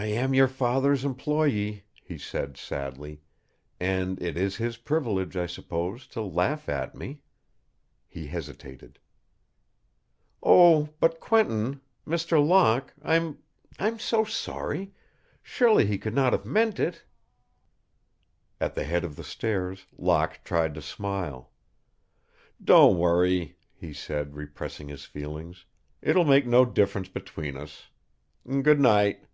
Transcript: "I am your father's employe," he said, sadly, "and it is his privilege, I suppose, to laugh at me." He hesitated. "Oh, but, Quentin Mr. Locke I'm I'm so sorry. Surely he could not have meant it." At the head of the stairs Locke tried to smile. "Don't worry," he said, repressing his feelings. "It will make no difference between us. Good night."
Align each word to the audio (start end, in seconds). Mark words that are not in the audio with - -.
"I 0.00 0.06
am 0.06 0.32
your 0.32 0.48
father's 0.48 1.04
employe," 1.04 1.82
he 2.02 2.16
said, 2.16 2.56
sadly, 2.56 3.20
"and 3.78 4.22
it 4.22 4.38
is 4.38 4.56
his 4.56 4.78
privilege, 4.78 5.36
I 5.36 5.44
suppose, 5.46 6.06
to 6.06 6.22
laugh 6.22 6.70
at 6.70 6.94
me." 6.94 7.20
He 8.06 8.28
hesitated. 8.28 8.98
"Oh, 10.42 10.88
but, 11.00 11.20
Quentin 11.20 11.82
Mr. 12.06 12.42
Locke 12.42 12.94
I'm 13.02 13.40
I'm 13.78 13.98
so 13.98 14.24
sorry. 14.24 14.94
Surely 15.42 15.84
he 15.84 15.98
could 15.98 16.14
not 16.14 16.32
have 16.32 16.46
meant 16.46 16.80
it." 16.80 17.04
At 18.58 18.74
the 18.74 18.84
head 18.84 19.04
of 19.04 19.16
the 19.16 19.24
stairs 19.24 19.86
Locke 19.98 20.40
tried 20.44 20.72
to 20.76 20.80
smile. 20.80 21.50
"Don't 22.62 22.96
worry," 22.96 23.58
he 23.74 23.92
said, 23.92 24.34
repressing 24.34 24.88
his 24.88 25.04
feelings. 25.04 25.66
"It 26.00 26.16
will 26.16 26.24
make 26.24 26.46
no 26.46 26.64
difference 26.64 27.10
between 27.10 27.58
us. 27.58 27.88
Good 28.48 28.80
night." 28.80 29.24